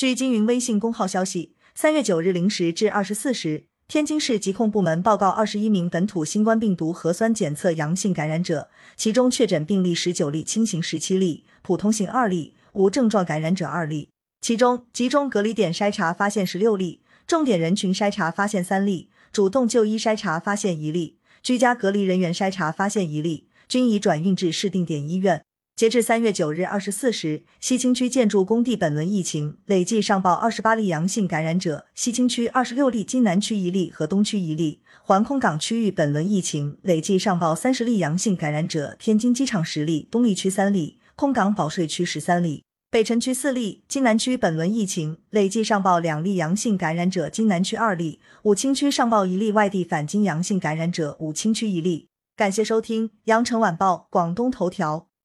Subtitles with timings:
[0.00, 14.08] 据金云微信公号消息，三月九日零时至二十四时，天津市疾控部门报告二十一名本土新冠病毒核酸检测阳性感染者，其中确诊病例十九例，轻型十七例，普通型二例，无症状感染者二例。
[14.40, 25.44] 其中集中隔离点筛查发现十六例，重点人群筛查发现三例，主动就医筛查发现一例，居家隔离人员筛查发现一例，均已转运至市定点医院。
[25.80, 34.82] 截至三月九日二十四时，西青区建筑工地本轮疫情累计上报二十八例阳性感染者，西青区二十六例，津南区一例和东区一例。
[35.02, 43.82] 环空港区域本轮疫情累计上报三十例阳性感染者，天津机场十例，东丽区三例，空港保税区十三例，北辰区四例。
[43.88, 52.08] 津南区本轮疫情累计上报两例阳性感染者，津南区二例，武清区上报一例外地返京阳性感染者，武清区一例。
[52.36, 55.09] 感谢收听羊城晚报广东头条。